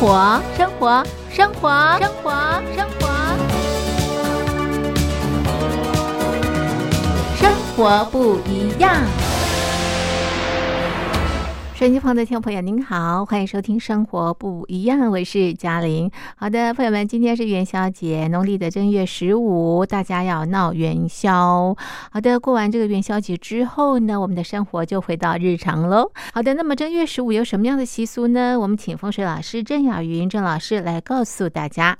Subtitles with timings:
[0.00, 2.32] 活，生活，生活，生活，
[2.74, 3.06] 生活，
[7.36, 8.94] 生活不一样。
[11.80, 16.10] 手机旁的听众朋友，您好，欢迎收听《生活不一样》，我是嘉玲。
[16.36, 21.74] 好的，朋友们，今天是元宵节，农历的正月十五，大家要闹元宵。
[22.12, 26.12] 好的，过完这个元宵节之后呢，我们的生活就回到日常喽。
[26.34, 28.60] 好的，那么正月十五有什么样的习俗呢？
[28.60, 31.96] 我们请风水老师郑雅云郑老师来告诉大家。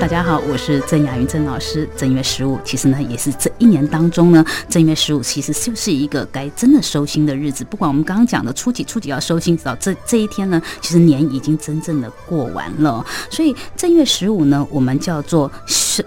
[0.00, 1.88] 大家好，我是郑雅云郑老师。
[1.96, 7.64] 正月十五，其实呢，也是这一年当中呢，正月十五其实就是一个该真的收心的日子。
[7.64, 13.04] 不管我们刚刚讲的初几初几要收心，到这这一天呢，其实年已经真正的过完了。
[13.30, 15.50] 所以正月十五呢，我们叫做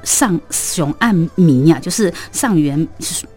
[0.03, 2.87] 上雄暗迷呀，就是上元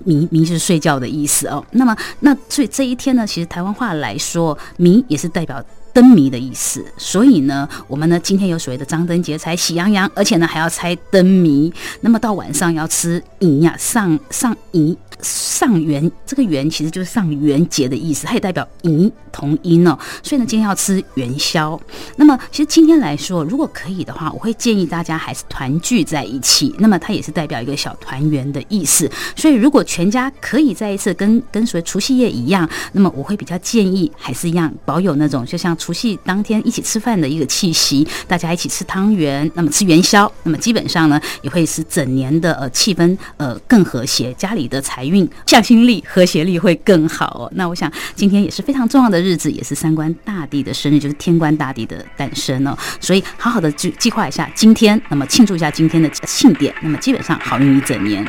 [0.04, 1.64] 迷迷是睡觉的意思哦。
[1.70, 5.64] 那么那所以这一天呢，其实台湾话来说，迷也是代表。
[5.92, 11.72] 灯谜的意思，所以呢，我们呢今天有所谓的张灯结彩、喜洋洋，而且呢还要猜灯谜。
[12.00, 14.96] 那么到晚上要吃银呀，上上银。
[15.22, 19.98] 上元这个元其实就是上元节的意思，它也代表银同音哦。
[20.22, 21.78] 所以呢，今天要吃元宵。
[22.16, 26.74] 那么，其实今天来说，如果可以的话，我会建议大家还是团聚在一起。
[26.78, 29.10] 那么，它也是代表一个小团圆的意思。
[29.36, 45.09] 所以，如果全家可以再一次跟跟所谓除夕夜一样，那么我会比较建议还是一样保有那种就像除夕当天一起吃饭的一个气息，大家一起吃汤圆，那么吃元宵，那么基本上呢，也会使整年的呃气氛呃更和谐，家里的财。
[45.10, 47.52] 运向心力、和谐力会更好哦。
[47.54, 52.76] 那我想今天也是非常重要的日子，也是三观大帝的生日，就是天官大帝的诞生哦。
[53.00, 58.24] 所以好好的计计划一下今天，那么庆祝一下今天的庆典，那么基本上好运一整年。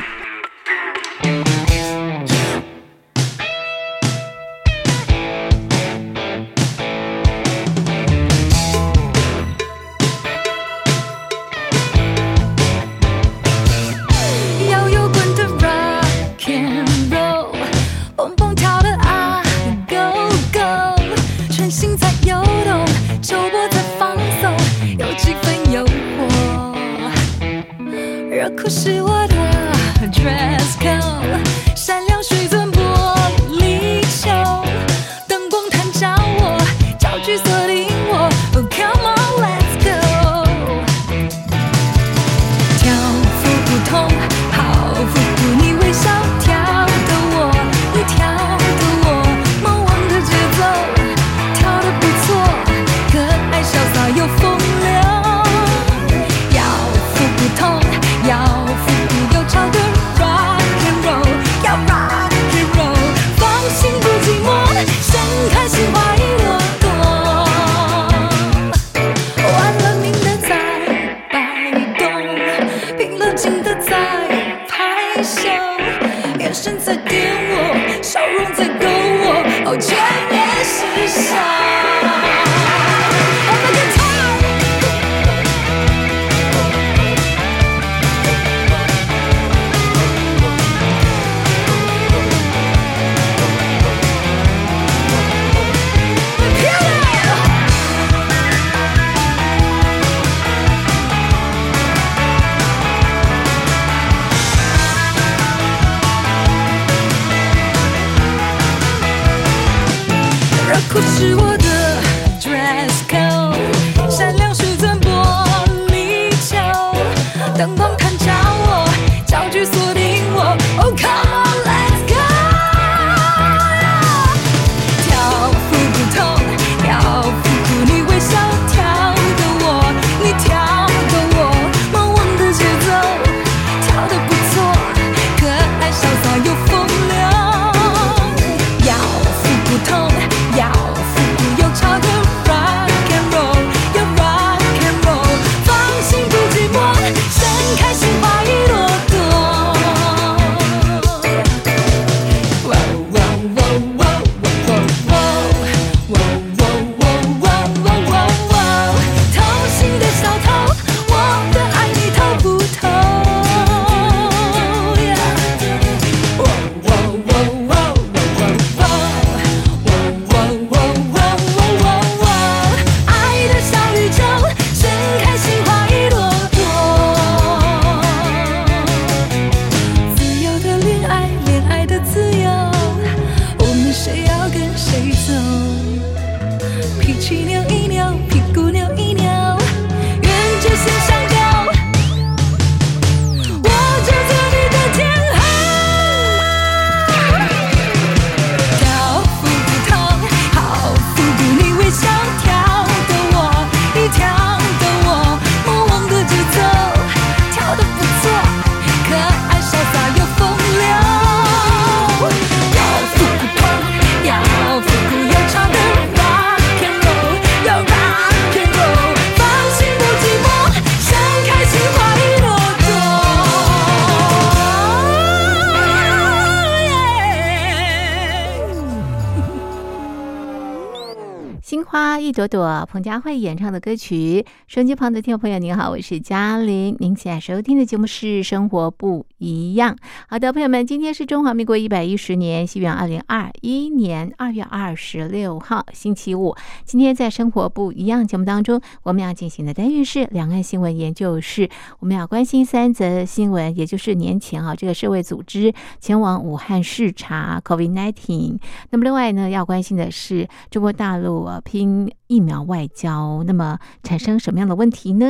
[232.42, 234.44] 朵朵，彭佳慧演唱的歌曲。
[234.66, 236.96] 手机旁的听众朋友，您好，我是嘉玲。
[236.98, 239.94] 您现在收听的节目是《生活不一样》。
[240.28, 246.54] 好的，朋友们，今天是中华民国一百一十年，西元二零二一年二月二十六号，星期五。
[246.84, 251.68] 今天在《生活不一样》节目当中，我们要进行的单元是两岸新闻研究室。
[251.98, 258.58] 我们要关心三则新闻，也就是年前啊，这个世卫组织前往武汉视察 COVID-19。
[258.90, 261.60] 那么另外呢，要关心的是中国大陆啊。
[261.64, 265.26] 拼疫苗外交，那么产生什么样的问题呢？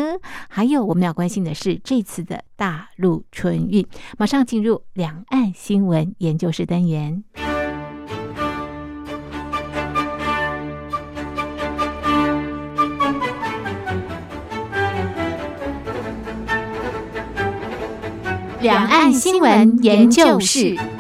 [0.49, 3.85] 还有我们要关心的是这次的大陆春运。
[4.17, 7.25] 马上进入两岸新闻研究室单元。
[18.61, 20.92] 两岸新闻研究室。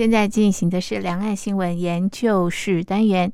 [0.00, 3.30] 现在进行的是两岸新闻研究室单元。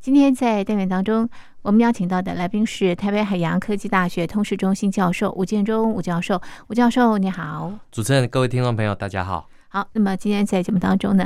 [0.00, 1.28] 今天在单元当中，
[1.62, 6.42] 我们邀请到的来宾是台北海洋科技大学通识中心教授吴建中吴教授。
[6.66, 7.72] 吴教授，你好！
[7.92, 9.48] 主持人、各位听众朋友，大家好。
[9.68, 11.24] 好，那么今天在节目当中呢，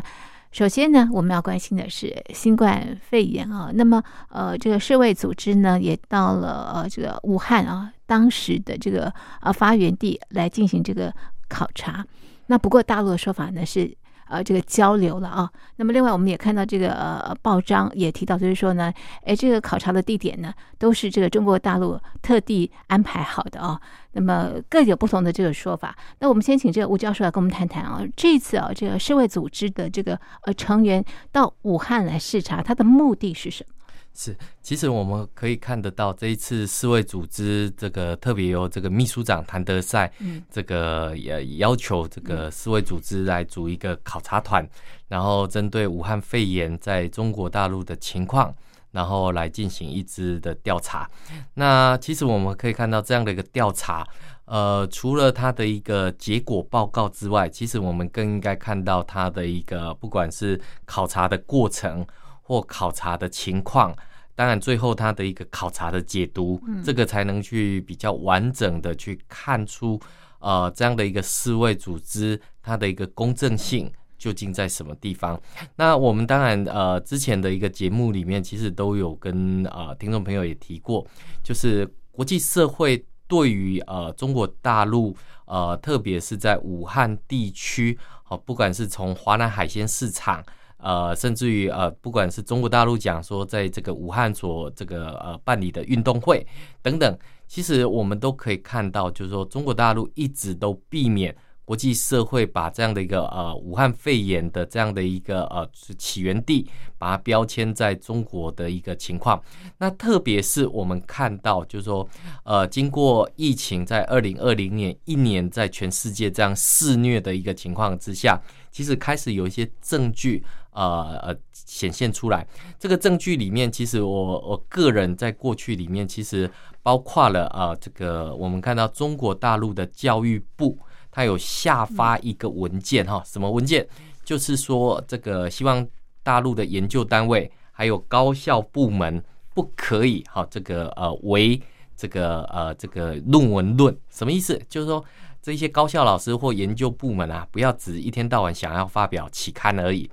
[0.50, 3.70] 首先呢，我们要关心的是新冠肺炎啊。
[3.72, 9.10] 那么，呃，这个世卫组织呢，也到了呃这个武汉啊，当时的这个
[9.40, 11.10] 呃发源地来进行这个
[11.48, 12.04] 考察。
[12.48, 13.96] 那不过大陆的说法呢是。
[14.28, 15.50] 呃，这个交流了啊。
[15.76, 18.92] 那么，另外我们也看到这个呃报章也提到，就是说呢，
[19.24, 23.80] 哎，这个考察的地点呢，都是这个中国大陆特地安排好的啊。
[24.12, 25.96] 那么各有不同的这个说法。
[26.18, 33.74] 那我们先请这个吴教授来跟我们谈谈啊，这次啊，这个世卫组织的这个呃成员到武汉来视察，他的目的是什么？
[34.14, 44.68] 是，其实我们可以看得到，这一次世卫组织这个特别由这个秘书长谭德赛，嗯，这个也要求这个世卫组织来组一个考察团，
[45.08, 48.54] 然后针对武汉肺炎在中国大陆的情况，
[48.90, 51.08] 然后来进行一支的调查。
[51.54, 54.06] 那其实我们可以看到这样的一个调查，
[54.44, 62.06] 呃，除了它的一个结果报告之外，其实我们更应该看到它的一个不管是考察的过程。
[62.42, 63.96] 或考察的情况，
[64.34, 70.00] 当然最后他的一个考察的解读，这个才能去比较完整的去看出，
[70.40, 75.40] 呃，这样的一个世卫组织它的一个公正性究竟在什么地方。
[75.76, 81.06] 那我们当然呃之前的一个节目里面，其实都有跟呃听众朋友也提过，
[81.44, 90.44] 就是国际社会对于呃中国大陆呃特别是在武汉地区，好，不管是从华南海鲜市场。
[90.82, 96.44] 呃，甚至于呃，不管是中国大陆讲说，在这个武汉所这个呃办理的运动会
[96.82, 101.34] 等等，其实我们都可以看到，就是说中国大陆一直都避免
[101.64, 105.64] 国际社会把这样的一个呃武汉肺炎的这样的一个呃
[105.96, 109.40] 起源地，把它标签在中国的一个情况。
[109.78, 112.06] 那特别是我们看到，就是说
[112.42, 120.42] 呃，经过疫情在二零二零年一年在全世界这样肆虐的一个情况之下，其实开始有一些证据。
[120.72, 122.46] 呃呃，显现出来
[122.78, 126.50] 这个证据里面，其实我我个人在过去里面，其实
[126.82, 130.78] 包括了啊，这个我们看到中国大陆的教育部，
[131.10, 133.86] 它有下发一个文件哈，什么文件？
[134.24, 135.86] 就是说这个希望
[136.22, 141.60] 大陆的研究单位还有高校部门不可以哈，这个呃为
[141.96, 144.58] 这个呃这个论文论什么意思？
[144.68, 145.04] 就是说
[145.42, 150.08] 这些高校老师或研究部门啊，不要只一天到晚想要发表期刊而已。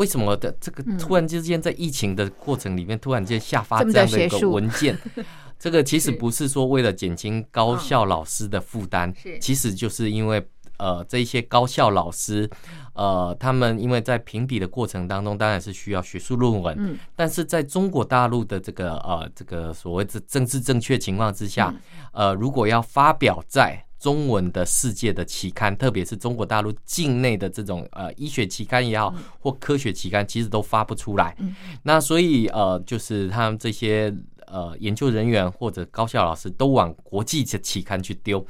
[0.00, 4.96] 为什么的这个突然之间在疫情的过程里面突然间下发这样的一个文件？
[5.60, 10.42] 这个其实不是说为了减轻高校老师的负担，其实就是因为
[10.78, 12.48] 呃这些高校老师
[12.94, 21.74] 呃他们因为在评比的过程当中当然是需要学术论文，嗯，但是在中国大陆的这个呃这个所谓的政治正确情况之下，
[22.12, 31.36] 呃如果要发表在中文的世界的期刊，特别是中国大陆境内的这种呃医学期刊也好，或科学期刊，其实都发不出来。
[31.82, 34.12] 那所以呃，就是他们这些
[34.46, 38.44] 呃研究人员或者高校老师都往国际的期刊去丢。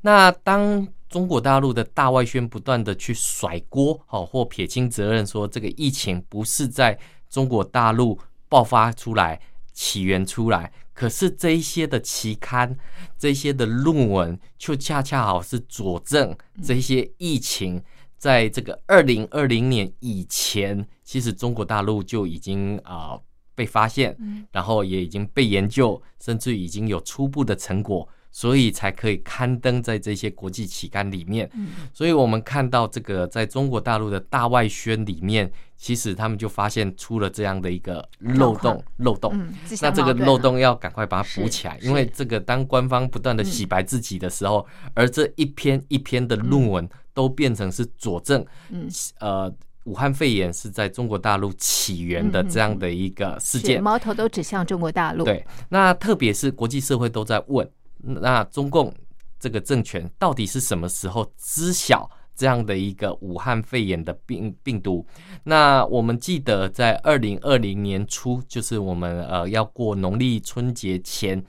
[0.00, 6.98] 那当中国大陆的大外宣不断的去甩锅，好或撇清责任，说这个疫情不是在
[7.30, 9.40] 中国大陆爆发出来、
[9.72, 10.72] 起源出来。
[10.96, 12.74] 可是这一些的期刊，
[13.18, 16.34] 这些的论文，就恰恰好是佐证
[16.64, 17.82] 这些疫情
[18.16, 23.20] 在这个二零二零年以前，其实中国大陆就已经啊
[23.54, 24.16] 被发现，
[24.50, 31.50] 然后也已经被研究，甚至已经有初步的成果，所以才可以刊登在这些国际期刊里面。
[31.90, 39.32] 所以我们看到这个在中国大陆的大外宣里面，其实他们就发现出了这样的一个漏洞，漏洞。
[39.80, 48.86] 那这个漏洞要赶快把它补起来，因为这个当官方不断的洗白自己的时候，而这一篇一篇的论文都变成是佐证，嗯
[49.20, 49.50] 呃。
[49.84, 55.24] 武汉肺炎是在中国大陆起源的这样的一个事件，矛头都指向中国大陆。
[55.24, 57.70] 对，那特别是国际社会都在问，
[58.06, 58.94] 那中共
[59.38, 65.06] 这个政权到底是什么时候知晓这样的一个武汉肺炎的病病毒？
[65.44, 71.44] 那我们记得在二零二零年初，就是我们呃要过农历春节前。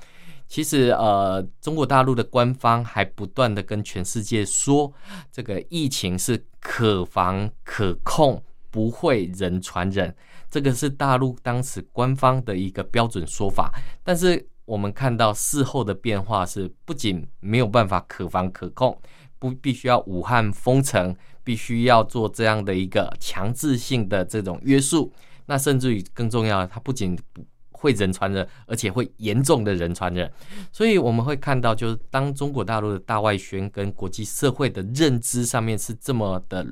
[0.50, 4.90] 其实，呃，中国大陆的官方还不断的跟全世界说，
[5.30, 10.16] 这个疫情是可防可控，不会人传人。
[10.50, 13.74] 这个是大陆当时官方的一个标准说法。
[14.06, 18.96] 但是我们看到事后的变化是，不仅没有办法可防可控，
[19.40, 25.12] 不必须要武汉封城，必须要做这样的一个强制性的这种约束。
[25.48, 27.44] 那甚至于更重要，它不仅不。
[27.80, 30.28] 会人传人，而且会严重的人传人，
[30.72, 36.66] 所以我们会看到，就是当中国大陆的大外宣跟国际社会的认知上面是这么的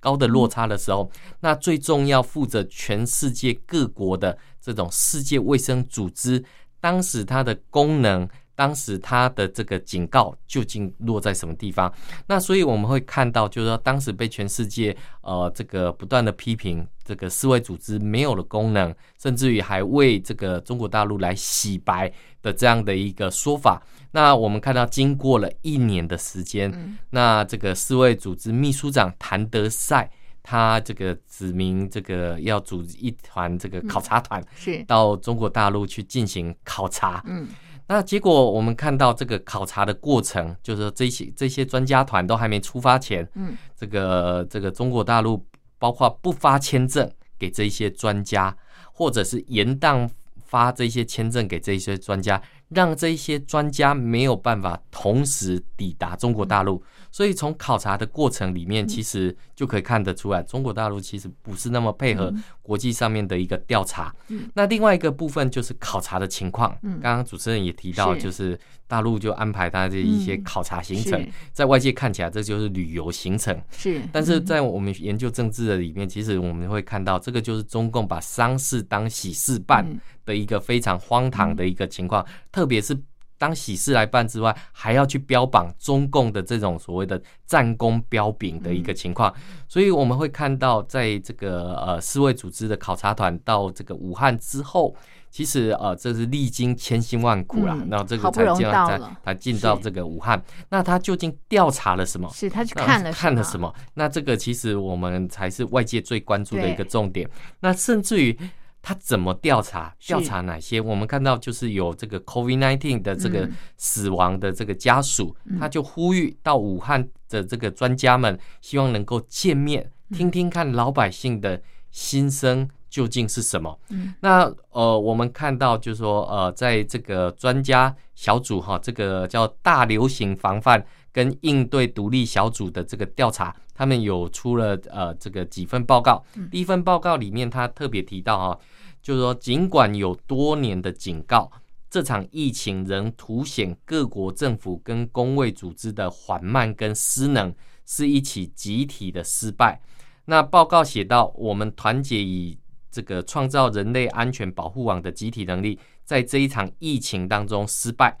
[0.00, 6.42] 高的落差的时候，那最重要负责全世界各国的这种世界卫生组织，
[6.80, 8.28] 当时它的功能。
[8.58, 11.94] 当时它的这个警告究竟落在什么地方？
[12.26, 23.80] 那所以我们会看到，就是说当时被全世界呃这个不断的批评，这个世卫组织没有了功能，甚至于还为这个中国大陆来洗白的这样的一个说法。
[24.10, 30.10] 那我们看到，经过了一年的时间，那这个世卫组织秘书长谭德赛，
[30.48, 37.22] 他这个指明这个要组织一团这个考察团，是到中国大陆去进行考察。
[37.26, 37.46] 嗯。
[37.86, 45.46] 那结果我们看到这个考察的过程，就是这些这些专家团都还没出发前，嗯，这个这个中国大陆
[45.78, 48.56] 包括不发签证给这些专家，
[48.90, 50.08] 或者是延宕
[50.46, 52.40] 发这些签证给这些专家，
[52.70, 56.82] 让这些专家没有办法同时抵达中国大陆。
[57.10, 64.14] 所以从考察的过程里面，其实就可以看得出来，中国大陆其实不是那么配合国际上面的一个调查。
[64.54, 66.76] 那另外一个部分就是考察的情况。
[66.82, 73.58] 刚刚主持人也提到，就是大陆就安排他的一些考察行程，在外界看起来这就是旅游行程。
[73.70, 79.84] 是，但是在我们研究政治的里面，其实我们会看到，这个就是中共把丧事当喜事办
[80.24, 82.96] 的一个非常荒唐的一个情况，特别是。
[83.38, 89.32] 当喜事来办之外，还要去标榜中共的这种所谓的战功彪炳的一个情况，
[89.68, 94.92] 所以我们会看到，在这个呃世卫组织的考察团到这个武汉之后，
[95.30, 102.28] 其实呃这是历经千辛万苦啦，那这个才进到才进到这个武汉，那他究竟调查了什么？
[102.34, 103.72] 是他去看了看了什么？
[103.94, 107.30] 那这个其实我们才是外界最关注的一个重点。
[107.60, 108.36] 那甚至于。
[108.80, 109.94] 他怎么调查？
[109.98, 110.80] 调查哪些？
[110.80, 123.78] 我们看到就是有这个 COVID-19 的这个死亡的这个家属，他就呼吁到武汉的这个专家们，希望能够见面，听听看老百姓的心声究竟是什么。
[124.20, 130.82] 那呃，我们看到就是说，呃，在这个专家小组哈，这个叫大流行防范
[131.12, 133.54] 跟应对独立小组的这个调查。
[133.74, 138.60] 他们有出了呃这个几份报告，第一份报告里面他特别提到哈，
[139.00, 141.48] 就是说尽管有多年的警告，
[141.88, 147.54] 这场疫情仍凸显各国政府跟公卫组织的缓慢跟失能，
[147.86, 149.80] 是一起集体的失败。
[150.24, 152.58] 那报告写到，我们团结以
[152.90, 158.18] 这个创造人类安全保护网的集体能力，在这一场疫情当中失败。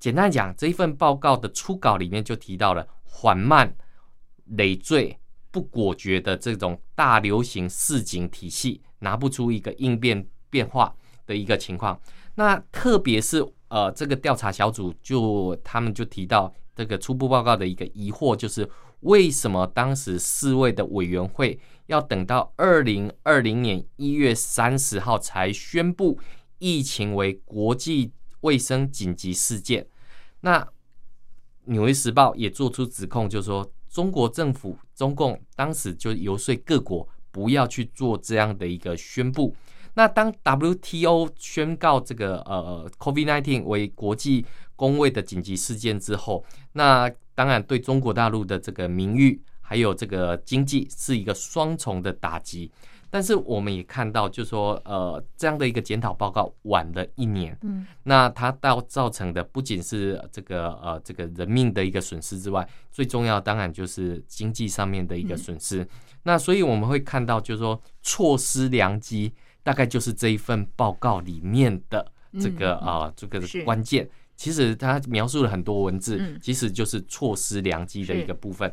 [0.00, 3.76] 简单讲，这一份报告的初稿里面就提到了缓慢。
[4.56, 5.16] 累赘
[5.52, 10.92] 不果决的这种大流行市井体系，拿不出一个应变变化
[11.24, 12.00] 的一个情况。
[12.34, 18.68] 那特别是呃，这个调查小组就他们就提到这个初步报告的一个疑惑，就是
[19.02, 26.18] 为什么当时世卫的委员会要等到二零二零年一月三十号才宣布
[26.58, 29.86] 疫情为国际卫生紧急事件？
[30.40, 30.60] 那
[31.64, 33.70] 《纽约时报》也做出指控，就是说。
[33.90, 39.52] 中国政府、中共当时就游说各国不要去做这样的一个宣布。
[39.94, 46.44] 那当 WTO 宣告这个呃 COVID-19 为国际公卫的紧急事件之后，
[46.74, 52.70] 那当然对中国大陆的这个名誉还有这个经济是一个双重的打击。
[53.10, 65.86] 但是我们也看到，就是说，呃，这样的一个检讨报告晚了一年，嗯，那它到造成的不仅是这个呃这个人命的一个损失之外，最重要当然就是经济上面的一个损失。
[66.22, 72.06] 那所以我们会看到，就是说错失良机，大概就是这一份报告里面的
[72.40, 74.08] 这个啊这个关键。
[74.36, 78.72] 其实他描述了很多文字嗯，其实就是错失良机的一个部分。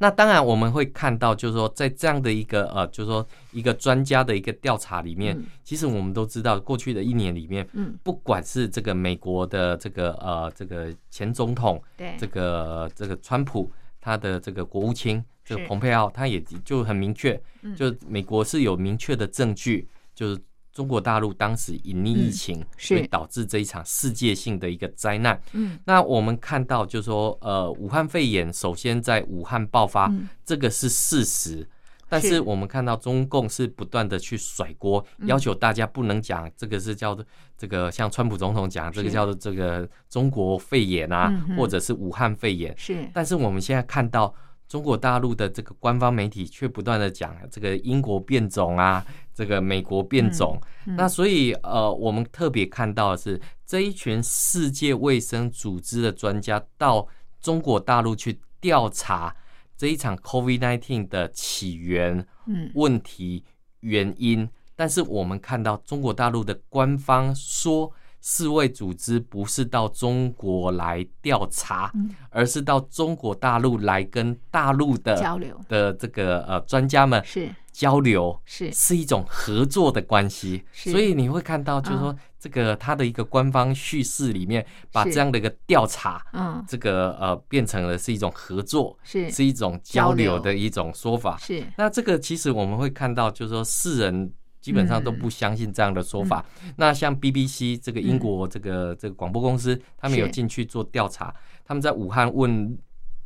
[0.00, 5.44] 那当然，我们会看到，就是说，在这样的一个呃，就是说一个专家的一个调查里面，嗯。
[5.64, 20.40] 其实我们都知道，过去的一年里面，嗯，不管是这个美国的这个呃这个前总统，对，这个这个川普，他的这个国务卿这个蓬佩奥，他也就很明确嗯，就美国是有明确的证据，就是
[20.78, 23.04] 中国大陆当时隐匿疫情，嗯是。
[23.08, 25.42] 导致这一场世界性的一个灾难。
[25.52, 25.76] 嗯。
[25.84, 30.28] 那我们看到，就是说，呃，武汉肺炎首先在武汉爆发，嗯。
[30.44, 31.68] 这个是事实。
[32.08, 32.40] 但是是。
[32.40, 35.26] 我们看到中共是不断的去甩锅，嗯。
[35.26, 37.24] 要求大家不能讲这个是叫做
[37.56, 42.72] 这个像川普总统讲这个叫做这个中国肺炎啊或者是武汉肺炎。
[42.78, 44.32] 是，但是我们现在看到
[44.68, 49.04] 中国大陆的这个官方媒体却不断的讲这个英国变种啊，
[49.38, 50.60] 这个美国变种。
[50.84, 57.06] 嗯那所以呃，我们特别看到的是这一群世界卫生组织的专家到
[57.38, 59.36] 中国大陆去调查
[59.76, 63.44] 这一场 COVID-19 的起源、嗯问题、
[63.80, 64.48] 原因。
[64.74, 77.48] 但是我们看到中国大陆的官方说，世卫组织不是到中国来调查，嗯而是到中国大陆来跟大陆的交流的这个呃专家们是
[77.78, 78.72] 交流，是。
[78.72, 80.64] 是一种合作的关系。
[80.72, 80.90] 是。
[80.90, 82.18] 所以你会看到，就是说嗯。
[82.40, 86.64] 这个他的一个官方叙事里面，把这样的一个调查，嗯。
[86.66, 89.30] 这个呃变成了是一种合作，是。
[89.30, 91.36] 是一种交交流流的一种说法。
[91.38, 91.62] 是。
[91.76, 96.44] 那这个其实我们会看到，就是说世人基本上都不相信这样的说法。
[96.64, 96.74] 嗯。
[96.76, 101.32] 那像 BBC 这个英国这个、这个广播公司，他们有进去做调查，
[101.64, 102.76] 他们在武汉问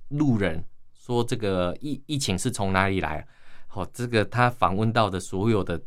[0.09, 0.63] 路人
[0.93, 3.27] 说这个疫疫情是从哪里来？
[3.75, 5.81] 好、这个他访问到的所有的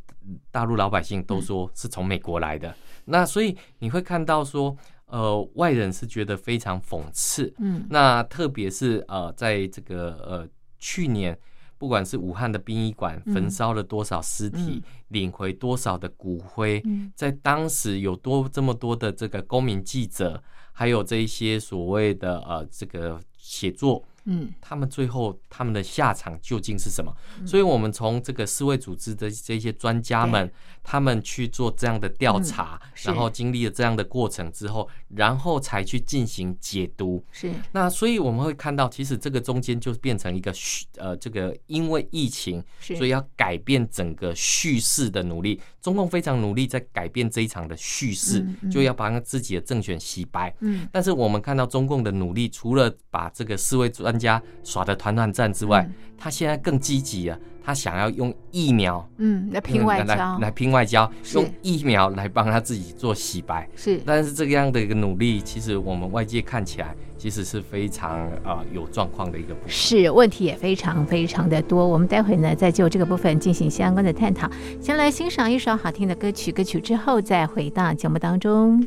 [0.50, 2.76] 大陆老百姓都说是从美国来的。
[3.06, 11.38] 那所以你会看到说，呃，外人是觉得非常讽刺，嗯那特别是呃，在这个呃去年，
[11.78, 24.04] 不管是武汉的殡仪馆嗯焚烧了多少尸体，领回多少的骨灰，嗯在当时有多这么多的这个公民记者，还有这一些所谓的呃这个写作。
[24.26, 27.16] 嗯他们最后他们的下场究竟是什么？
[27.46, 30.52] 所以，我们从这个世卫组织的这些专家们，
[30.84, 37.24] 他们去做这样的调查，嗯然后经历了这样的过程之后，然后才去进行解读。
[37.32, 45.62] 是那所以我们会看到，其实这个中间就变成一个叙呃，这个因为疫情，所以要改变整个叙事的努力。
[45.82, 50.52] 中共非常努力在改变这一场的叙事就要把自己的政权洗白。
[50.62, 63.68] 嗯但是我们看到中共的努力，除了把这个世卫专家耍的团团战之外，他现在更积极了，他想要用疫苗嗯，来拼外交来拼外交，用疫苗来帮他自己做洗白。
[63.76, 68.12] 是但是这样的一个努力，其实我们外界看起来其实是非常
[68.44, 69.70] 啊、呃有状况的一个部分。
[69.70, 74.50] 是问题也非常非常的多，我们待会呢再就这个部分进行相关的探讨。
[74.80, 78.86] 先来欣赏一首好听的歌曲，歌曲之后再回到节目当中。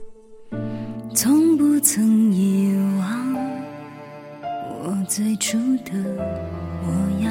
[1.15, 3.48] 从不曾遗忘
[4.89, 5.93] 我最初的
[6.83, 7.31] 模样，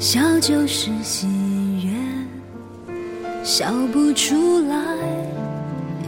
[0.00, 1.28] 笑就是喜
[1.86, 1.92] 悦，
[3.44, 4.76] 笑不出来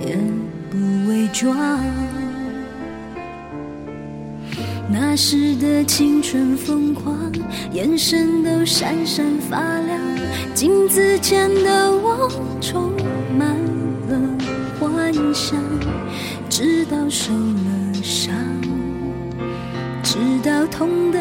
[0.04, 0.18] 也
[0.72, 0.76] 不
[1.08, 1.56] 伪装。
[4.90, 7.16] 那时的青春疯狂，
[7.70, 10.00] 眼神都闪闪发亮。
[10.52, 12.28] 镜子前的我
[12.60, 12.90] 充
[13.38, 13.56] 满
[14.08, 14.18] 了
[14.80, 15.62] 幻想，
[16.48, 18.32] 直到受了伤，
[20.02, 21.18] 直到痛的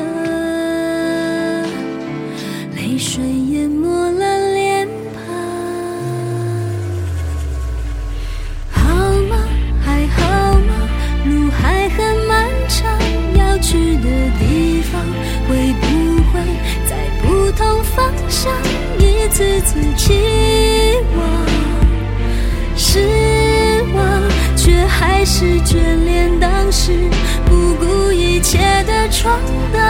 [2.75, 5.23] 泪水淹没了脸庞。
[8.71, 8.83] 好
[9.23, 9.36] 吗？
[9.83, 10.73] 还好吗？
[11.25, 12.86] 路还很漫长，
[13.36, 14.07] 要去的
[14.39, 15.01] 地方
[15.47, 15.88] 会不
[16.31, 16.39] 会
[16.88, 18.53] 在不同方向？
[18.99, 20.13] 一次次期
[21.17, 21.25] 望，
[22.75, 22.99] 失
[23.95, 26.93] 望，却还是眷恋当时
[27.45, 29.38] 不顾一切的闯
[29.73, 29.83] 荡。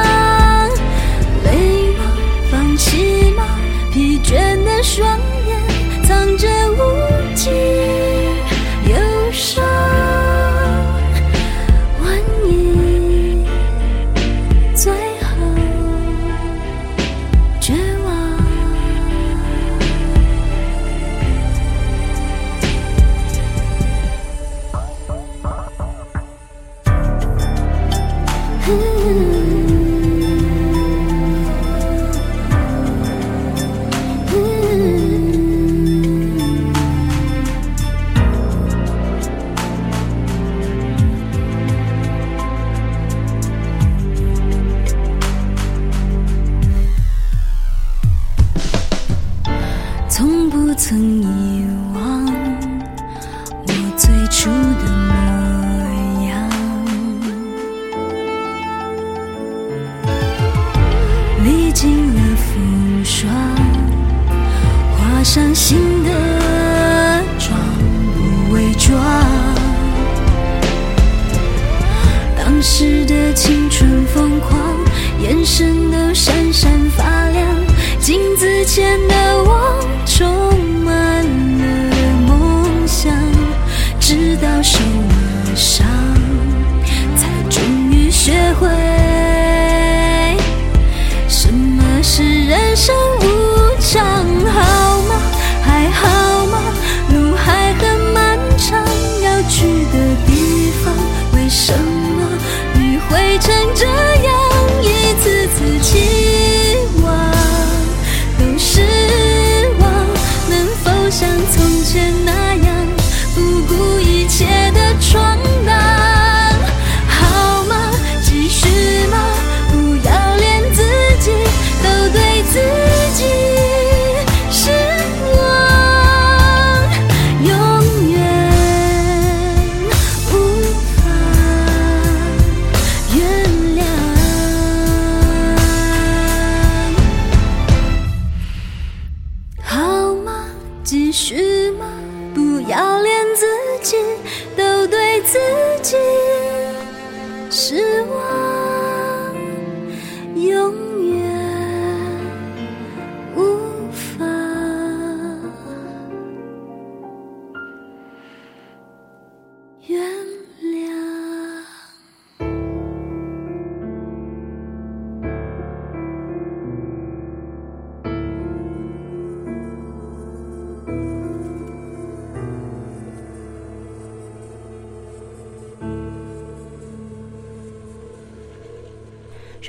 [92.16, 94.04] 是人生无常，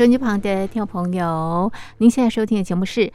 [0.05, 3.07] 收音机旁的听众朋友，您现在收听的节目是《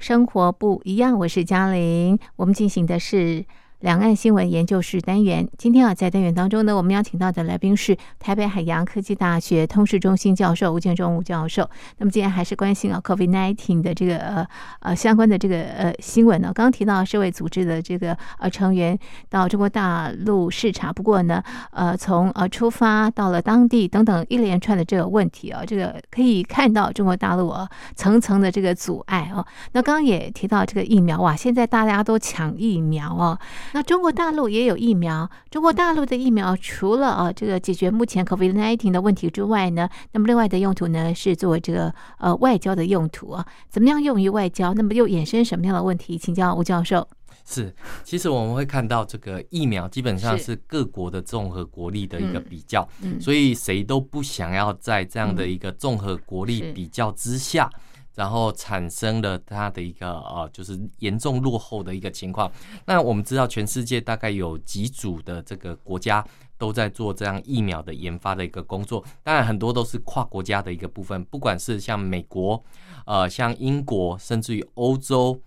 [0.00, 2.18] 生活不一样》，我是嘉玲。
[2.34, 3.44] 我们进行的是
[3.82, 5.48] 两岸新闻研究室单元。
[5.58, 11.68] 今天啊，在单元当中呢，我们邀请到的来宾是台北海洋科技大学通识中心教授吴建中吴教授。
[11.98, 14.46] 那么今天还是关心啊，COVID nineteen 的这个呃
[14.82, 16.52] 呃相关的这个呃新闻呢。
[16.54, 18.96] 刚刚提到世卫组织的这个呃成员
[19.28, 21.42] 到中国大陆视察，不过呢，
[21.72, 29.44] 呃，从呃出发到了当地等等一连串的这个问题啊，这个可以看到中国大陆啊层层的这个阻碍哦。
[29.72, 33.36] 那刚刚也提到这个疫苗哇，现在大家都抢疫苗哦。
[33.72, 43.46] 那中国大陆也有疫苗，中国大陆的疫苗除了啊这个解决目前 COVID-19 的问题之外呢，那么另外的用途呢是作为这个呃外交的用途啊。
[43.68, 44.74] 怎么样用于外交？
[44.74, 46.18] 那么又衍生什么样的问题？
[46.18, 47.06] 请教吴教授。
[47.44, 57.68] 是，其实我们会看到这个疫苗基本上是是各国的综合国力的一个嗯比较，嗯所以谁都不想要在这样的一个综合国力比较之下，
[58.14, 62.50] 然后产生了它的一个呃，就是严重落后的一个情况。
[62.86, 66.24] 那我们知道，全世界大概有几组的这个国家
[66.58, 72.62] 都在做这样疫苗的研发的一个工作，当然很多都是跨国家的一个部分，不管是像美国、
[73.06, 75.40] 呃，像英国，甚至于欧洲、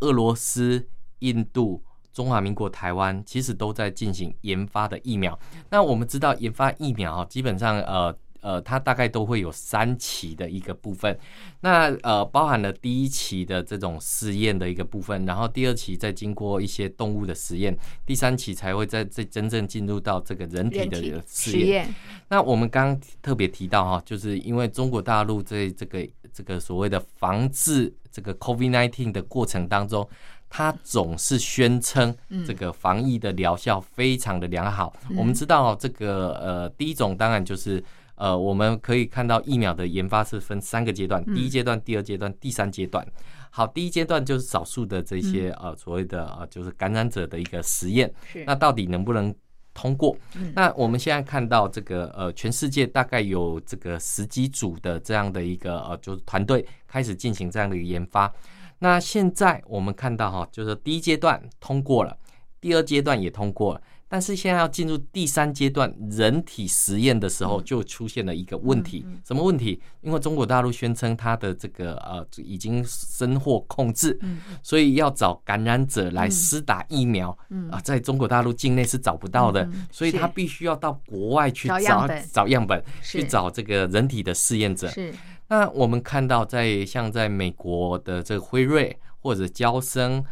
[0.00, 0.88] 俄罗斯、
[1.20, 1.82] 印度。
[2.10, 5.38] 中华民国台湾其实都在进行研发的疫苗。
[5.70, 8.12] 那我们知道，研发疫苗基本上呃
[8.48, 11.18] 呃，它大概都会有三期的一个部分。
[11.60, 21.94] 那呃，包含了第一期的这种试验的一个部分，然后第二期再经过一些动物的实验，第三期才会在这真正进入到这个人体的试验。
[22.30, 30.08] 那我们刚刚特别提到哈，就是因为中国大陆在这个这个所谓的防治这个 COVID-19 的过程当中，
[30.48, 34.96] 它总是宣称这个防疫的疗效非常的良好。
[35.14, 37.84] 我们知道这个呃，第一种当然就是。
[38.18, 43.06] 呃，我们可以看到疫苗的研发是分三个阶段，第一阶段、第二阶段、第三阶段。
[43.50, 48.12] 好，第一阶段就是少数的这些呃所谓的呃就是感染者的一个实验，
[48.44, 49.34] 那到底能不能
[49.72, 50.16] 通过？
[50.34, 58.32] 嗯那我们现在看到这个呃，全世界大概有这个十几组的这样的一个呃，就是团队开始进行这样的一个研发。
[58.80, 62.16] 那现在我们看到哈，就是第一阶段通过了，
[62.60, 63.80] 第二阶段也通过了。
[64.08, 69.80] 但是现在要进入第三阶段人体实验的时候，就出现了一个问题，什么问题？
[70.00, 74.18] 因为中国大陆宣称它的这个呃已经深获控制，
[74.62, 77.36] 所以要找感染者来施打疫苗，
[77.70, 82.82] 啊，在中国大陆境内是找不到的，所以他必须要到国外去找找样本。
[83.02, 84.88] 去找这个人体的试验者。
[84.88, 85.12] 是。
[85.48, 90.24] 那我们看到，在像在美国的这个辉瑞或者交生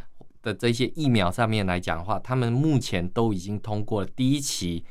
[0.46, 4.85] 的这些疫苗上面来讲的话，他们目前都已经通过了第一期、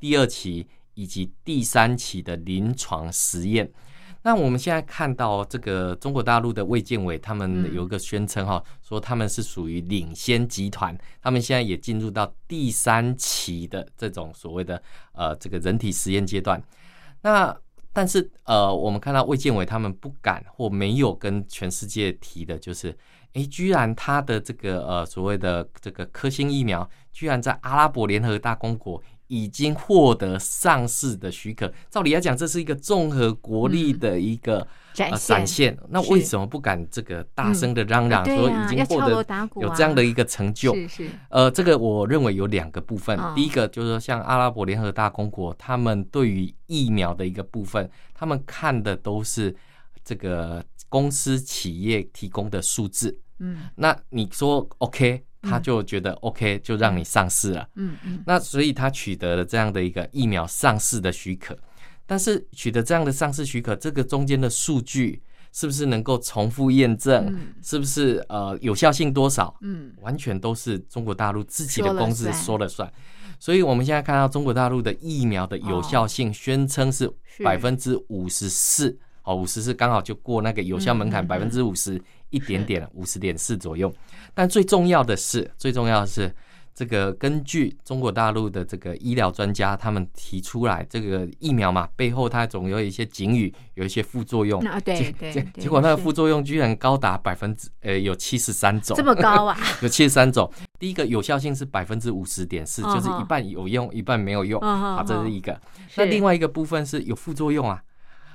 [0.00, 3.70] 第二期以及第三期的临床实验。
[4.22, 16.62] 那我们现在看到这个中国大陆的卫健委，他们有一个宣称哈，说他们是属于领先集团，他们现在也进入到第三期的这种所谓的呃这个人体实验阶段。
[17.20, 17.54] 那
[17.92, 22.96] 但是呃，我们看到卫健委他们不敢或没有跟全世界提的，就是，
[23.34, 31.72] 诶，居然他的这个呃所谓的这个科兴疫苗，居然在阿拉伯联合大公国已经获得上市的许可。
[31.90, 35.78] 照理来讲，这是一个综合国力的一个、展现展现。
[35.88, 39.24] 那为什么不敢这个大声的嚷嚷嗯说已经获得
[39.56, 40.74] 有这样的一个成就？
[40.74, 43.18] 是是，呃，这个我认为有两个部分。
[43.18, 49.54] 嗯第一个就是说，像阿拉伯联合大公国，他们对于疫苗的一个部分，他们看的都是
[50.04, 53.18] 这个公司企业提供的数字。
[53.38, 57.68] 嗯那你说 OK，他就觉得 OK，就让你上市了。
[57.76, 61.56] 嗯嗯那所以他取得了这样的一个疫苗上市的许可，
[62.12, 67.24] 但是取得这样的上市许可，这个中间的数据是不是能够重复验证？
[67.24, 69.56] 嗯是不是呃有效性多少？
[69.62, 72.92] 嗯，完全都是中国大陆自己的公司说了算。
[73.40, 81.98] 所以我们现在看到中国大陆的疫苗的有效性宣称是是百分之五十四，哦，五十四刚好就过那个有效门槛百分之五十
[82.28, 83.90] 一点点，五十点四左右。
[84.34, 86.30] 但最重要的是，最重要的是。
[86.74, 94.60] 这个根据中国大陆的这个医疗专家他们提出来，这个疫苗嘛，背后它总有一些警语，有一些副作用。
[94.62, 99.56] 啊对对对结果那个副作用居然高达百分之呃有七十三种，这么高啊？
[99.82, 100.50] 有七十三种。
[100.78, 104.60] 第一个有效性是百分之五十点四，嗯就是一半有用，一半没有用。
[104.62, 105.60] 嗯嗯好，这嗯是一个。
[105.96, 107.80] 那另外一个部分是有副作用啊，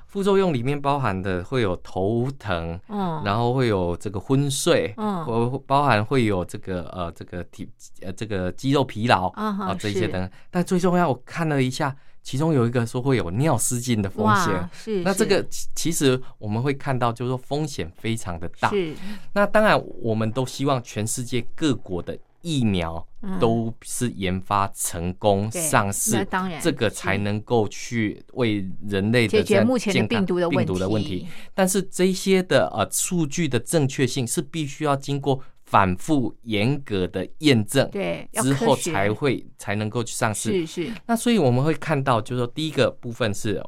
[0.08, 7.70] 副作用里面包含的会有头疼，嗯，然后会有这个昏睡，嗯或包含会有这个呃这个体
[8.02, 10.32] 呃这个肌肉疲劳啊这些等等。
[10.50, 11.94] 但最重要，我看了一下，
[12.24, 14.70] 其中有一个说会有尿失禁的风险。
[14.72, 18.70] 是那这个其其实我们会看到，就是说风险非常的大。
[18.70, 18.96] 是
[19.34, 22.18] 那当然，我们都希望全世界各国的
[22.48, 23.40] 疫苗嗯。
[23.40, 31.28] 都是研发成功上市，那当然这个才能够去为人类的解决目前病毒的病毒的问题。
[31.54, 40.66] 但是这些的呃数据的正确性是必须要经过反复严格的验证，对，之后才会才能够去上市。
[40.66, 40.92] 是是。
[41.06, 43.62] 那所以我们会看到，就是说第一个部分是，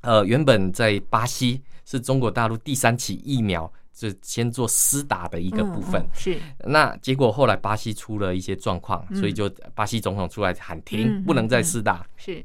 [0.00, 6.02] 呃，原本在巴西是中国大陆第三起疫苗，就先做私打的一个部分。
[6.02, 12.04] 嗯嗯是那结果后来巴西出了一些状况，所以就巴西总统出来喊停，嗯不能再私打。
[12.16, 12.44] 是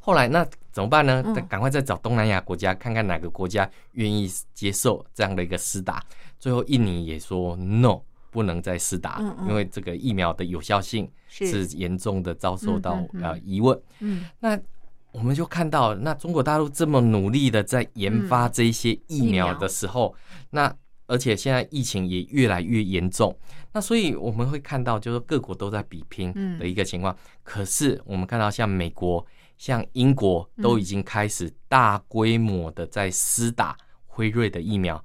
[0.00, 1.22] 后来那怎么办呢？
[1.48, 6.02] 赶快再找东南亚国家，看看哪个国家愿意接受这样的一个施打。
[6.38, 13.78] 最后印尼也说 no，不能再施打，嗯嗯因为这个疫苗的有效性是是严重的遭受到呃疑问。
[14.00, 14.58] 嗯那
[15.12, 20.14] 我们就看到，那中国大陆这么努力的在研发这一些疫苗的时候，
[20.50, 20.74] 那
[21.06, 23.36] 而且现在疫情也越来越严重，
[23.72, 27.16] 那所以我们会看到，就是各国都在比拼嗯的一个情况。
[27.42, 29.24] 可是我们看到，像美国、
[29.58, 35.02] 像英国都已经开始大规模的在施打辉瑞的疫苗。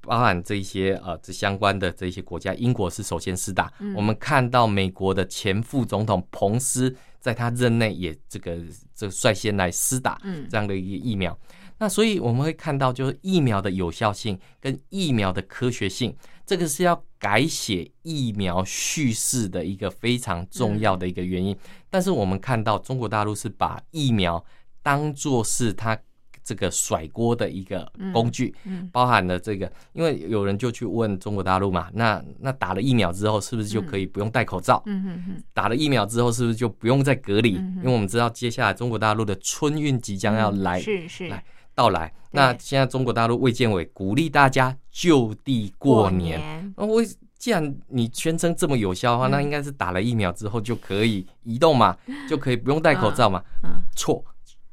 [0.00, 3.70] 包含这一些呃这相关的这些国家，英国是首先施打。
[3.78, 8.56] 嗯我们看到美国的前副总统彭斯在他任内也这个
[8.94, 11.36] 这率先来施打嗯这样的一个疫苗。
[11.78, 16.14] 那所以我们会看到，就是疫苗的有效性跟疫苗的科学性，
[16.44, 21.56] 这个是要改写疫苗叙事的一个非常重要的一个原因。
[21.88, 24.44] 但是我们看到中国大陆是把疫苗
[24.82, 25.96] 当做是它
[26.42, 34.82] 这个甩锅的一个工具，嗯包含了这个，因为有人就去问中国大陆嘛，那那打了疫苗之后是不是就可以不用戴口罩？
[34.86, 37.52] 嗯嗯嗯打了疫苗之后是不是就不用再隔离？
[37.52, 41.44] 因为我们知道接下来中国大陆的春运即将要来、是是来
[41.78, 46.40] 到来，那现在中国大陆卫健委鼓励大家就地过年。
[46.40, 46.74] 年。
[46.76, 47.06] 那为
[47.38, 49.30] 既然你宣称这么有效的话，嗯。
[49.30, 51.96] 那应该是打了疫苗之后就可以移动嘛，
[52.28, 53.40] 就可以不用戴口罩嘛？
[53.62, 53.70] 嗯。
[53.94, 54.24] 错，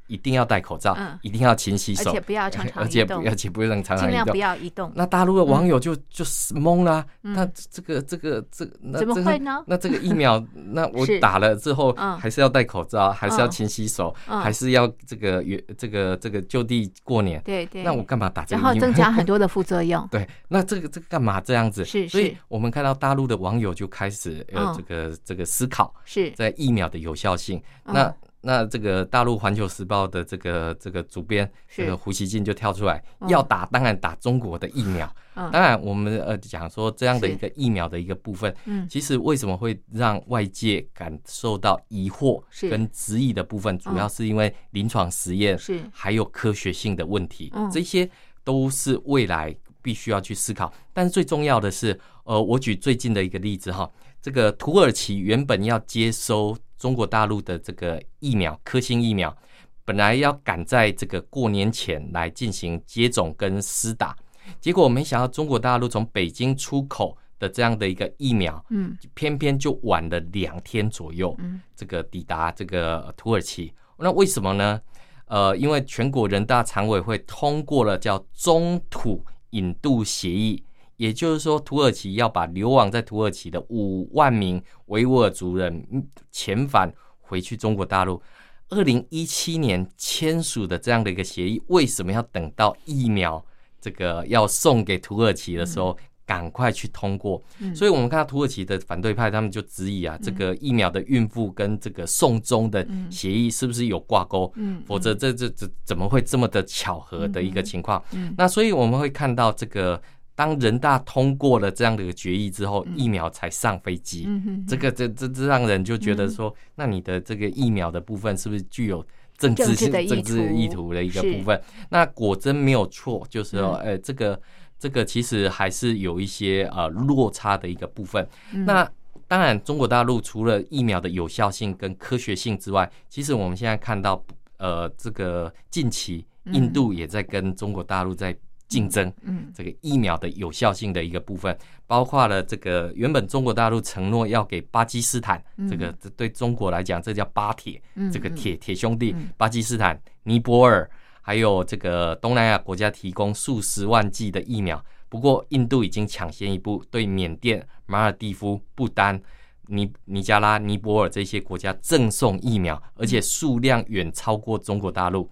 [0.07, 4.37] 一定要戴口罩，嗯一定要勤洗手，而且不要常常 而且不移动而且不能常常移动尽量不。
[4.37, 4.91] 要移动。
[4.95, 8.65] 那大陆的网友就、就是懵啦、嗯那这个这个这
[8.97, 17.41] 怎么会呢那这个疫苗， 那我打了之后嗯还是要戴口罩，还是要嗯勤洗手，嗯还是要这个原这个这个就地过年。
[17.43, 18.81] 对对，那我干嘛打这然个疫苗？
[18.87, 20.05] 后增加很多的副作用。
[20.11, 21.83] 对，那这个这个干嘛这样子？
[21.85, 27.57] 是所以是我们看到大陆的网友就开始呃嗯这个这个思考是在疫苗的有效性。
[27.85, 28.15] 嗯那
[28.45, 33.29] 那这个大陆环球时报的这个这个主编是这个胡锡进就跳出来，嗯。
[33.29, 35.11] 要打当然打中国的疫苗。
[35.33, 35.49] 嗯。
[35.51, 38.87] 当然，我们呃讲说这样的一个疫苗的一个部分，嗯。
[38.87, 45.81] 其实为什么会让外界感受到疑惑跟质疑的部分，主要嗯是因为临床实验是。
[45.91, 48.07] 还有科学性的问题嗯，这些
[48.43, 50.71] 都是未来必须要去思考。
[50.93, 53.89] 但是最重要的是，呃，我举最近的一个例子哈，
[54.21, 56.55] 这个土耳其原本要接收
[56.85, 59.35] 中国大陆的这个疫苗科兴疫苗，
[59.83, 64.15] 本来要赶在这个过年前来进行接种跟施打，
[64.61, 73.73] 结果没想到中国大陆从北京出口的这样的一个疫苗，嗯偏偏就晚了两天左右，嗯这个抵达这个土耳其。
[73.97, 74.79] 那为什么呢？
[75.25, 80.63] 呃，因为全国人大常委会通过了叫中土引渡协议，
[80.97, 88.21] 也就是说，土耳其要把流亡在土耳其的五万名维吾尔族人嗯遣返回去中国大陆。
[88.69, 93.43] 二零一七年签署的这样的一个协议，为什么要等到疫苗
[93.79, 95.97] 这个要送给土耳其的时候？
[96.27, 97.39] 赶快去通过，
[97.75, 104.51] 所以我们看到土耳其的反对派，他们就质疑啊，这个疫苗的孕妇跟这个送终的协议是不是有挂钩？
[104.55, 108.03] 嗯否则这这这怎么会这么的巧合的一个情况？
[108.13, 110.01] 嗯那所以我们会看到这个，
[110.35, 114.27] 当人大通过了这样的一个决议之后，疫苗才上飞机。
[114.67, 119.05] 这个这这这让人就觉得说，那你的这个疫苗的部分是不是具有
[119.37, 121.61] 政治政治的意政治意图的一个部分？
[121.89, 124.39] 那果真没有错，就是说，嗯呃，这个
[124.77, 128.27] 这个其实还是有一些呃落差的一个部分。
[128.53, 128.89] 嗯那
[129.27, 134.23] 当然，中国大陆除了疫苗的有效性跟科学性之外，其实我们现在看到，
[134.57, 139.11] 呃，这个近期印度也在跟中国大陆在竞争。
[139.21, 150.89] 嗯这个疫苗的有效性的一个部分，包括了这个原本中国大陆承诺要给巴基斯坦，这个这对中国来讲，这叫巴铁，嗯这个铁铁兄弟嗯，巴基斯坦、尼泊尔，
[151.21, 154.83] 还有这个东南亚国家提供数十万剂的疫苗。
[155.07, 159.21] 不过，印度已经抢先一步，对缅甸、马尔蒂夫、不丹、
[159.67, 165.29] 尼尼加拉、尼泊尔这些国家赠送疫苗，而且数量远超过中国大陆。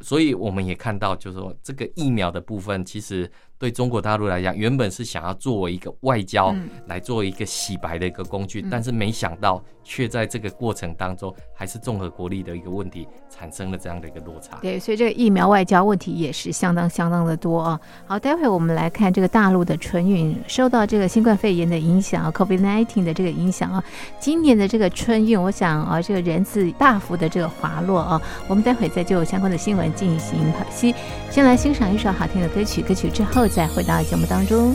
[0.00, 14.58] 所以我们也看到，就是说这个疫苗的部分，其实对中国大陆来讲，原本是想要作为一个外交嗯来做一个洗白的一个工具，但是没想到却在这个过程当中，还是综合国力的一个问题，产生了这样的一个落差。
[14.62, 17.80] 对，所以这个疫苗外交问题也是相当相当的多啊。
[18.06, 23.82] 好，待会我们来看这个大陆的春运，受到这个新冠肺炎的影响啊，COVID-19 的这个影响啊，
[24.20, 28.22] 今年的这个春运，我想啊，这个人次大幅的这个滑落啊。
[28.46, 30.94] 我们待会再就相关的新闻进行剖析。
[31.28, 34.74] 先来欣赏一首好听的歌曲，歌曲之后再回到节目当中。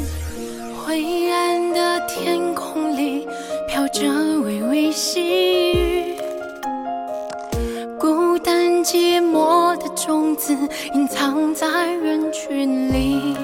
[0.85, 3.27] 灰暗的天空里
[3.67, 4.03] 飘着
[4.41, 6.15] 微微细雨，
[7.99, 10.55] 孤单寂寞的种子
[10.93, 13.35] 隐藏在人群里，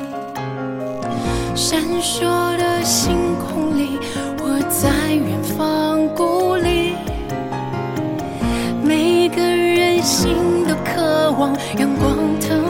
[1.56, 3.98] 闪烁的星空里，
[4.40, 6.96] 我在远方孤立。
[8.84, 10.36] 每个人心
[10.68, 12.62] 都渴望阳光疼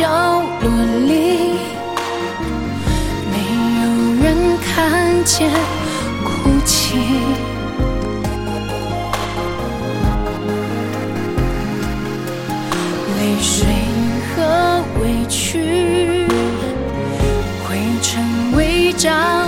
[0.00, 0.08] 角
[0.62, 0.70] 落
[1.06, 1.12] 里，
[3.30, 3.34] 没
[3.82, 3.84] 有
[4.22, 4.26] 人
[4.64, 5.50] 看见
[6.24, 6.28] 哭
[6.64, 6.96] 泣。
[13.18, 13.52] 泪水
[14.34, 16.26] 和委屈
[17.68, 18.08] 会成
[18.56, 18.58] 为
[18.94, 19.39] 长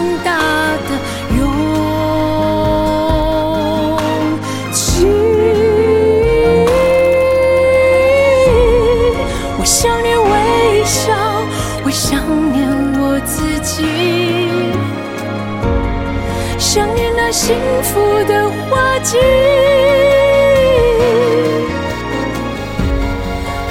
[19.13, 19.19] 花季。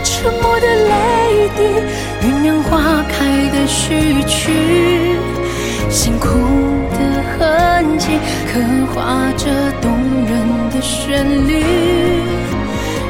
[0.04, 1.60] 沉默的泪滴，
[2.22, 4.52] 酝酿花开的序曲，
[5.90, 6.28] 辛苦
[6.92, 7.00] 的
[7.34, 8.20] 痕迹，
[8.54, 8.60] 刻
[8.94, 9.46] 画着
[9.82, 9.92] 动
[10.26, 10.32] 人
[10.70, 11.64] 的旋律，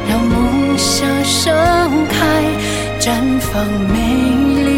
[0.10, 1.52] 让梦想盛
[2.08, 2.16] 开，
[3.00, 3.98] 绽放美
[4.64, 4.71] 丽。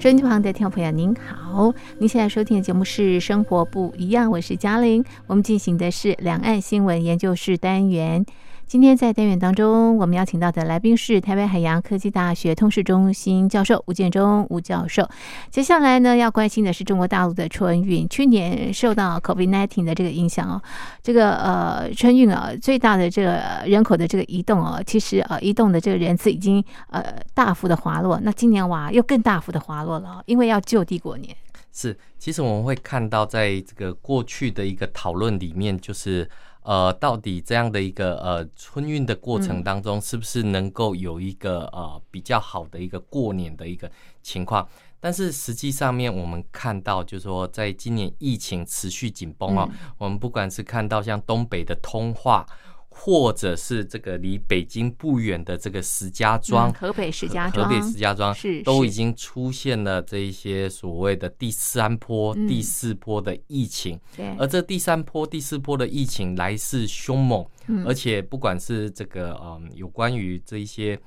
[0.00, 5.04] 收音机旁的听众朋友，您好，您现在收听的节目是《生活不一样》，我是嘉玲。
[5.26, 8.24] 我们进行的是两岸新闻研究室单元。
[8.70, 15.04] 今天在单元当中，我们邀请到的来宾是台北海洋科技大学通识中心教授吴建中吴教授。
[15.50, 18.08] 接下来呢，要关心的是中国大陆的春运。
[18.08, 20.62] 去年受到 COVID-19 的这个影响哦，
[21.02, 27.02] 这个呃春运啊，最大的这个人口的这个移动哦，其实呃移动的这个人次已经呃
[27.34, 28.20] 大幅的滑落。
[28.22, 31.36] 那今年哇，又更大幅的滑落了，因为要就地过年。
[31.72, 36.28] 是，其实我们会看到，在这个过去的一个讨论里面，就是
[36.62, 43.90] 呃，到底这样的一个呃春运的过程当中，是不是能够有一个呃比较好的一个过年的一个
[44.22, 44.68] 情况？
[45.00, 52.46] 但是实际上面，我们看到，就是说，在今年疫情持续紧绷啊，我们不管是看到像东北的通化。
[52.92, 62.46] 或者是这个离北京不远的这个石家庄，嗯河北石家庄，河北石家庄是都已经出现了这一些所谓的第三波、嗯。
[62.46, 67.86] 第四波的疫情，对，而这第三波、第四波的疫情来势凶猛，嗯。
[67.86, 70.98] 而且不管是这个嗯有关于这一些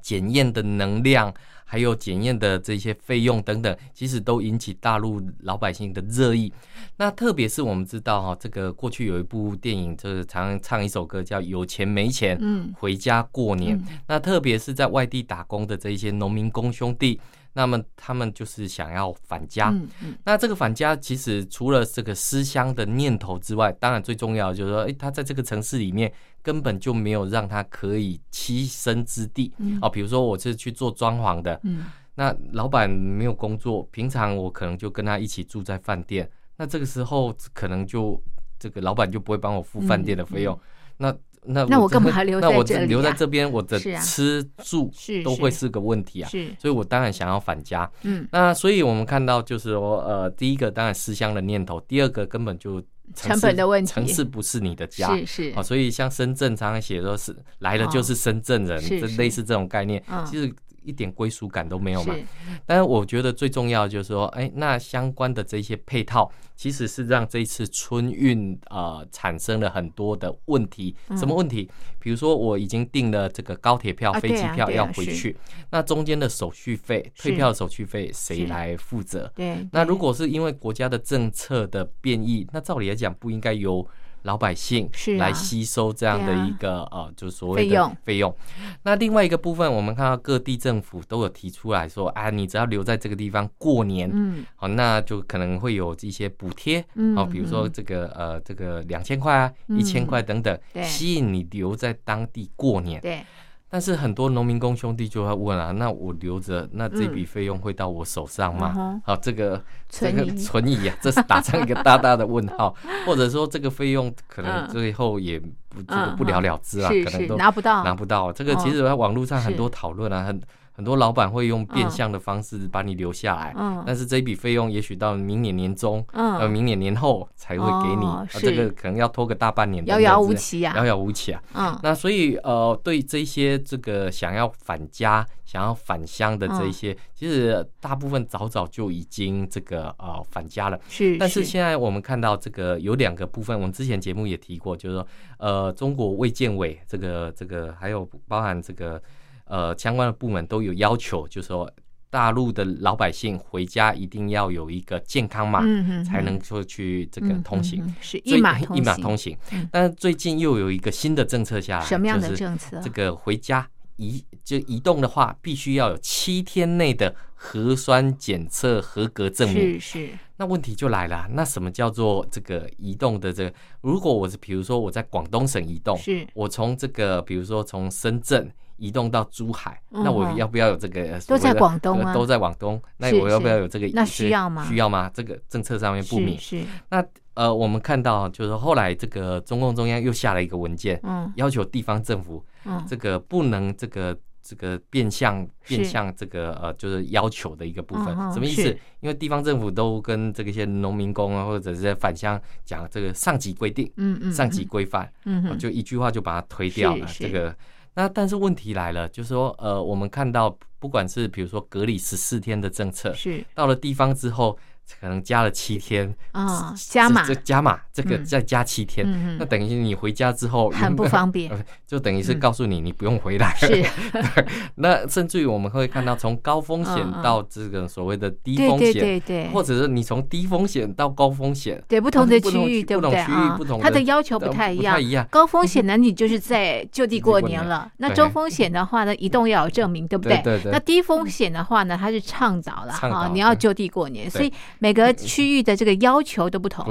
[0.00, 1.34] 检验的能量，
[1.70, 6.50] 还有检验的这些费用等等，其实都引起大陆老百姓的热议。
[6.96, 13.76] 那特别是我们知道哈，这个过去有一部电影，就是常常唱一首歌叫《有钱没钱》，嗯回家过年。
[13.76, 17.20] 嗯那特别是在外地打工的这一些农民工兄弟，
[17.58, 19.70] 那么他们就是想要返家。
[19.70, 20.16] 嗯嗯。
[20.24, 29.52] 那这个返家其实除了这个思乡的念头之外，当然最重要的就是说，诶，他在这个城市里面根本就没有让他可以栖身之地。
[29.58, 29.76] 嗯。
[29.82, 31.86] 哦，比如说我是去做装潢的，嗯。
[32.14, 38.22] 那老板没有工作，平常我可能就跟他一起住在饭店，那这个时候可能就
[38.56, 40.56] 这个老板就不会帮我付饭店的费用，
[40.96, 41.12] 那
[41.44, 44.90] 那嗯那我干嘛这留那我在这里留在啊这边，我的吃住
[45.24, 47.90] 都会是个问题啊，是所以我当然想要返家。
[48.02, 52.80] 嗯那所以我们看到就是说，呃，第一个当然思乡的念头，第二个根本就
[53.14, 55.16] 城成市本的问题城市不是你的家。
[55.16, 60.52] 是是哦，所以像深圳常常写说是来了就是深圳人，这是是类似这种概念，嗯其实
[60.84, 62.14] 一点归属感都没有嘛。
[62.14, 62.22] 是
[62.66, 70.92] 但是我觉得最重要的就是说，哎，那相关的这些配套，其实是让这一次春运呃产生了很多的问题。
[71.16, 71.70] 什么问题？
[72.00, 75.36] 比如说我已经订了这个高铁票、飞机票要回去，
[75.70, 79.30] 那中间的手续费、退票的手续费谁来负责？
[79.36, 79.64] 对。
[79.70, 83.86] 那如果是因为国家的政策的变异，那照理来讲不应该由
[84.28, 88.34] 老百姓来吸收这样的一个、呃，就是所谓的费用。
[88.82, 94.44] 那另外一个部分，我们看到各地政府都有提出来说，啊，你只要留在这个地方过年，嗯。
[94.54, 97.72] 好，那就可能会有一些补贴，嗯好，比如说嗯。
[97.72, 99.78] 这个呃这个两千块啊，嗯。
[99.78, 100.84] 一千块等等，对。
[100.84, 103.00] 吸引你留在当地过年。
[103.00, 103.24] 对
[103.70, 109.00] 但是很多农民工兄弟就会问啊，那我留着，那这笔费用会到我手上吗？
[109.04, 114.68] 好，这个这个存疑啊，这是打上一个大大的问号， 或者说这个费用可能嗯。
[114.68, 117.84] 最后也不这个嗯不了了之啊，是是可能都拿不到。
[117.84, 118.32] 拿不到。
[118.32, 118.56] 这个哦。
[118.58, 120.40] 其实在网络上很多讨论啊，很
[120.78, 121.90] 很多老板会用变嗯。
[121.90, 123.82] 相的方式把你留下来，嗯。
[123.84, 126.36] 但是这一笔费用也许到明年年中，嗯。
[126.38, 128.06] 呃，明年年后才会给你，
[128.40, 130.72] 这个可能要拖个大半年，遥遥无期啊。
[130.76, 131.42] 遥遥无期啊。
[131.54, 131.76] 嗯。
[131.82, 136.72] 那所以呃，对这些这个想要返家、想要返乡的这一嗯。
[136.72, 140.78] 些，其实大部分早早就已经这个呃返家了。
[140.88, 141.48] 是，但是。
[141.48, 145.06] 现在我们看到这个有两个部分，我们之前节目也提过，就是说
[145.38, 149.02] 呃，中国卫健委这个这个还有包含这个
[149.48, 151.70] 呃相关的部门都有要求，就是说
[152.10, 155.60] 大陆的老百姓回家一定要有一个健康码，
[156.04, 157.84] 才能说去这个通行。
[158.00, 169.78] 是最一码一码通行嗯，但是最近又有一个新的政策下来，什么样的政策这个回家移就移动的话，必须要有七天内的核酸检测合格证明。
[169.78, 173.52] 是是那问题就来了，那什么叫做这个移动的这个？
[173.80, 178.48] 如果我是比如说我在广东省移动，是我从这个比如说从深圳
[178.78, 183.90] 移动到珠海，嗯那我要不要有这个都在广东都在广东，那我要不要有这个？
[183.92, 184.64] 那需要吗？
[184.64, 185.10] 需要吗？
[185.12, 186.38] 这个政策上面不明。
[186.38, 187.04] 是是，那
[187.34, 191.30] 呃，我们看到就是后来这个中共中央又下了一个文件，嗯。
[191.36, 195.76] 要求地方政府嗯，这个不能这个这个变相是。
[195.76, 198.06] 变相这个呃，就是要求的一个部分。
[198.32, 198.62] 什么意思？
[199.00, 207.06] 因为地方政府都跟这个一些农民工啊，或者是返乡讲这个上级规定、嗯嗯，上级规范，嗯哼，就一句话就把它推掉了。
[207.06, 207.22] 是。
[207.24, 207.54] 这个，
[207.98, 213.44] 那但是问题来了，就是说呃，我们看到不管是比如说隔离十四天的政策，是。
[213.56, 214.56] 到了地方之后，
[215.00, 217.24] 可能加了七天，啊，加码。
[217.24, 218.24] 这，加码，这个嗯。
[218.24, 219.06] 再加七天，
[219.38, 221.50] 那等于你回家之后很不方便。
[221.52, 222.38] 呃就等于是嗯。
[222.40, 223.54] 告诉你你不用回来。
[223.58, 223.84] 是，
[224.76, 232.96] 那甚至于我们会看到从高风险到这个所谓的低对对风险，对对，或者是你从低风险到高风险，对不同的区域，对对？
[232.96, 233.80] 不同区域啊不同？
[233.80, 234.94] 它的的要求不太一样。
[234.94, 235.00] 不太。
[235.00, 235.26] 一样。
[235.30, 237.90] 高风险呢，你就是在就地过年了。
[237.96, 240.40] 那中风险的话呢，移动要有证明，对不对？
[240.42, 246.84] 对对那低风险的话呢，它是倡导了倡哈，你要就地过年，所以每个区域的这个要求都不同。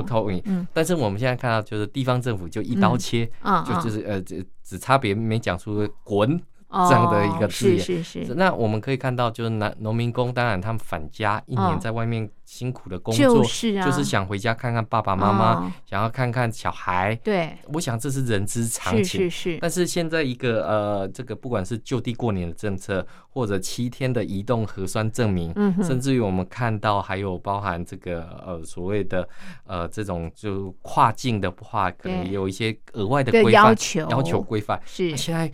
[0.45, 0.67] 嗯。
[0.73, 8.03] 但是我们现在看到，就是地方政府就一刀切，啊嗯，就就是呃，只只差别没讲出滚哦这样的一个字是眼。
[8.03, 15.71] 是是，那我们可以看到，就是农农民工，当然他们返家一嗯年在外面辛苦的工作，就是啊，就是想回家看看爸爸妈妈，哦。
[15.85, 17.15] 想要看看小孩。
[17.23, 19.21] 对，我想这是人之常情。
[19.21, 29.27] 是是，但是现在一个呃，这个不管是就地过年的政策，或者七天的移动核酸证明，嗯甚至于我们看到还有包含这个呃所谓的
[29.65, 34.07] 呃这种就跨境的话，可能也有一些额外的的规范要求。
[34.09, 34.81] 要求规范。
[34.85, 35.15] 是。
[35.15, 35.51] 现在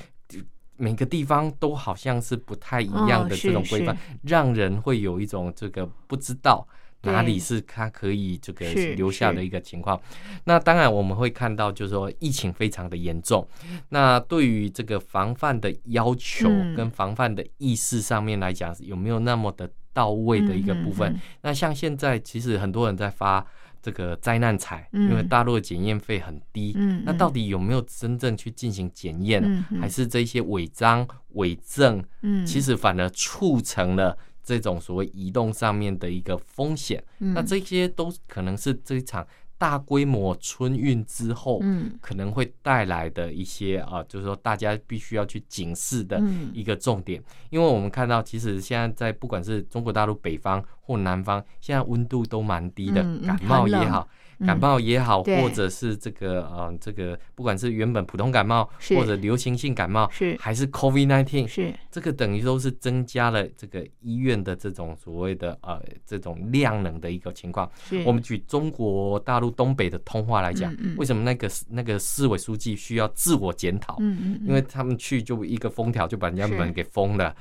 [0.78, 4.02] 每个地方都好像是不太一样的哦这种规范，是。
[4.24, 6.68] 让人会有一种这个不知道
[7.04, 8.66] 哪里是他可以这个
[8.96, 10.00] 留下的一个情况。
[10.46, 13.46] 那当然我们会看到，就是说疫情非常的严重，
[13.90, 16.76] 那对于这个防范的要求嗯。
[16.76, 21.12] 跟防范的意识上面来讲，有没有那么的到位的一个部分？
[21.12, 21.22] 嗯嗯嗯。
[21.42, 23.46] 那像现在其实很多人在发
[23.84, 29.44] 这个灾难财，嗯因为大陆的检验费很低，嗯，那到底有没有真正去进行检验？
[29.80, 37.04] 还是这些违章伪证，嗯，其实反而促成了这种所谓移动上面的一个风险。
[37.20, 39.28] 嗯那这些都可能是这一场
[39.58, 47.22] 大规模春运之后，嗯可能会带来的一些啊，就是说大家必须要去警示的嗯一个重点。
[47.50, 54.08] 因为我们看到，其实现在在不管是中国大陆北方或南方，现在温度都蛮低的，感冒也好。
[54.12, 55.42] 嗯感冒也好，对。
[55.42, 60.36] 或者是这个呃，这个不管是原本普通感冒，或者流行性感冒，是。
[60.40, 61.74] 还是 COVID nineteen，是。
[61.92, 67.70] 这个等于都是增加了这个医院的这种所谓的呃这种量能的一个情况。
[68.06, 70.96] 我们举中国大陆东北的通话来讲嗯，嗯。
[70.98, 73.98] 为什么那个那个市委书记需要自我检讨？
[74.00, 74.48] 嗯嗯，嗯。
[74.48, 77.36] 因为他们去就一个封条就把人家门给封了，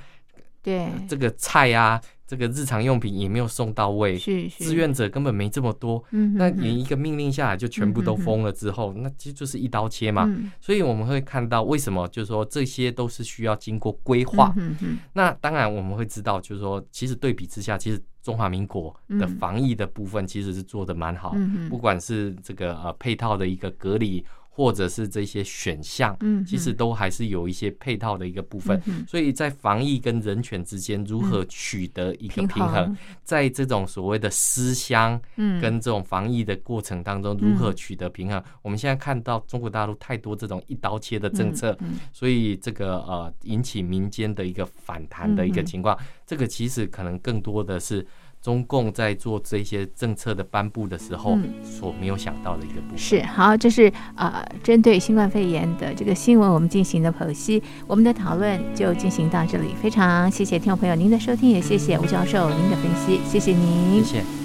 [0.62, 6.02] 对这个菜啊，这个日常用品也没有送到位，志愿者根本没这么多。
[6.12, 10.24] 嗯，那嗯你一个命令下来就全部都封了之后，那其实就是一刀切嘛。
[10.26, 14.52] 嗯所以我们会看到为什么，就是说这些都是需要经过规划。
[14.56, 24.24] 嗯嗯那当然我们会知道，就是说其实对比之下，其实中华民国的嗯防疫的部分其实是做的蛮好，嗯不管是这个呃配套的一个隔离，
[24.54, 28.80] 或者是这些选项，嗯其实都还是有一些配套的一个部分。
[28.86, 35.58] 嗯所以在防疫跟人权之间如何取得一个平平衡，在这种所谓的思乡嗯。
[35.60, 38.42] 跟这种防疫的过程当中，如何取得平衡？
[38.60, 45.66] 我们现在看到中国大陆太多这种一刀切的政策，嗯所以这个呃引起民间的一个反弹的一个嗯。
[45.66, 45.96] 情况，
[46.26, 48.06] 这个其实可能更多的是
[48.42, 52.98] 中共在做这些政策的颁布的时候嗯所没有想到的一个部分。
[52.98, 57.62] 是好，这是呃针对新冠肺炎的这个新闻，我们进行的剖析。
[57.86, 64.20] 我们的讨论就进行到这里，非常谢谢听众朋友您的收听，也谢谢吴教授您的分析，谢谢您谢。
[64.20, 64.41] 谢。